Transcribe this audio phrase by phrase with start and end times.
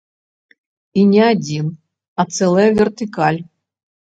[1.01, 1.69] І не адзін,
[2.23, 3.39] а цэлая вертыкаль.